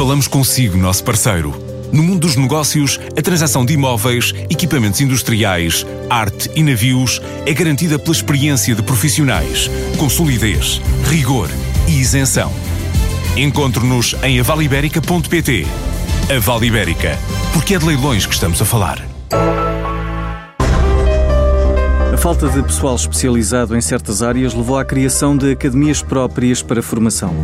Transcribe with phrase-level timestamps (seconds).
[0.00, 1.54] Falamos consigo, nosso parceiro.
[1.92, 7.98] No mundo dos negócios, a transação de imóveis, equipamentos industriais, arte e navios é garantida
[7.98, 11.50] pela experiência de profissionais, com solidez, rigor
[11.86, 12.50] e isenção.
[13.36, 15.66] Encontre-nos em avaliberica.pt.
[16.34, 17.18] A Vale Ibérica,
[17.52, 19.06] porque é de leilões que estamos a falar.
[22.10, 26.82] A falta de pessoal especializado em certas áreas levou à criação de academias próprias para
[26.82, 27.36] formação.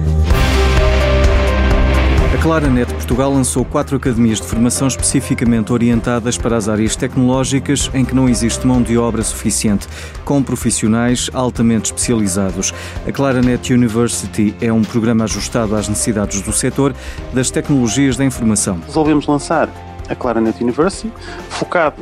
[2.47, 8.15] Claranet Portugal lançou quatro academias de formação especificamente orientadas para as áreas tecnológicas em que
[8.15, 9.89] não existe mão de obra suficiente,
[10.25, 12.73] com profissionais altamente especializados.
[13.05, 16.95] A Claranet University é um programa ajustado às necessidades do setor
[17.34, 18.78] das tecnologias da informação.
[18.87, 19.69] Resolvemos lançar
[20.09, 21.12] a Claranet University,
[21.48, 21.97] focado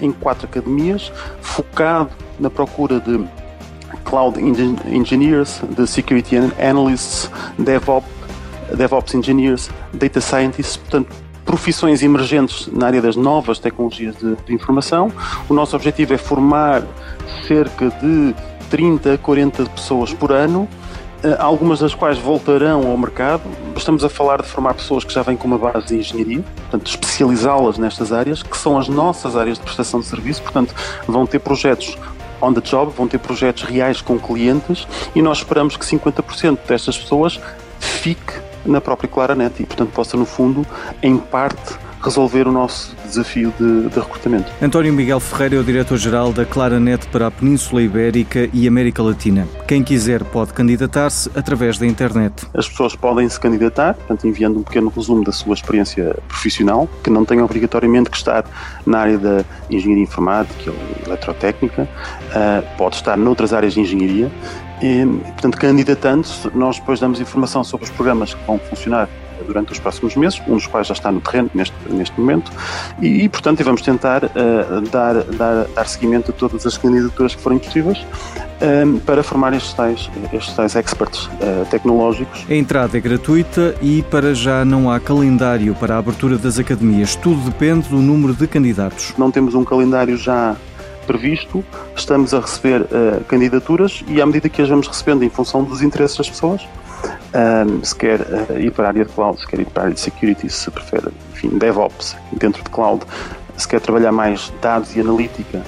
[0.00, 1.10] em quatro academias,
[1.40, 3.26] focado na procura de
[4.04, 8.17] cloud engineers, de security analysts, DevOps
[8.74, 11.14] DevOps Engineers, Data Scientists, portanto,
[11.44, 15.10] profissões emergentes na área das novas tecnologias de, de, informação.
[15.48, 16.82] O nosso objetivo é formar
[17.46, 18.34] cerca de
[18.68, 20.68] 30 a 40 pessoas por ano,
[21.22, 23.42] eh, algumas das quais voltarão ao mercado.
[23.74, 26.86] Estamos a falar de formar pessoas que já vêm com uma base de engenharia, portanto,
[26.86, 30.74] especializá-las nestas áreas, que são as nossas áreas de prestação de serviço, portanto,
[31.06, 31.96] vão ter projetos
[32.42, 36.98] on the job, vão ter projetos reais com clientes e nós esperamos que 50% destas
[36.98, 37.40] pessoas
[37.80, 40.66] fique na própria Claranet e, portanto, possa, no fundo,
[41.02, 44.52] em parte, resolver o nosso desafio de, de, recrutamento.
[44.62, 49.48] António Miguel Ferreira é o diretor-geral da Claranet para a Península Ibérica e América Latina.
[49.66, 52.46] Quem quiser pode candidatar-se através da internet.
[52.54, 57.10] As pessoas podem se candidatar, portanto, enviando um pequeno resumo da sua experiência profissional, que
[57.10, 58.44] não tem obrigatoriamente que estar
[58.86, 64.30] na área da engenharia informática ou eletrotécnica, uh, pode estar noutras áreas de engenharia
[64.82, 69.08] e, portanto, candidatando-se, nós depois damos informação sobre os programas que vão funcionar
[69.46, 72.50] durante os próximos meses, um dos quais já está no terreno neste, neste momento,
[73.00, 77.42] e, e portanto vamos tentar uh, dar, dar, dar seguimento a todas as candidaturas que
[77.42, 82.44] forem possíveis uh, para formar estes tais, estes tais experts uh, tecnológicos.
[82.48, 87.14] A entrada é gratuita e para já não há calendário para a abertura das academias,
[87.16, 89.14] tudo depende do número de candidatos.
[89.16, 90.56] Não temos um calendário já
[91.08, 91.64] previsto,
[91.96, 95.80] estamos a receber uh, candidaturas e à medida que as vamos recebendo em função dos
[95.80, 96.68] interesses das pessoas,
[97.32, 99.84] um, se quer uh, ir para a área de cloud, se quer ir para a
[99.86, 103.06] área de security, se prefere, enfim, DevOps dentro de cloud,
[103.56, 105.64] se quer trabalhar mais dados e analítica,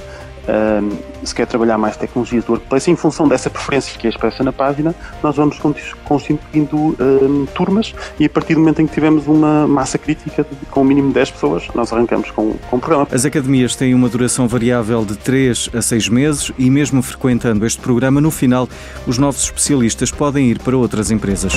[0.50, 4.42] um, se quer trabalhar mais tecnologias do workplace, em função dessa preferência que é expressa
[4.42, 5.58] na página, nós vamos
[6.04, 10.66] constituindo um, turmas e a partir do momento em que tivermos uma massa crítica de,
[10.66, 13.06] com o mínimo de 10 pessoas, nós arrancamos com, com o programa.
[13.12, 17.80] As academias têm uma duração variável de 3 a 6 meses e mesmo frequentando este
[17.80, 18.68] programa, no final,
[19.06, 21.52] os novos especialistas podem ir para outras empresas.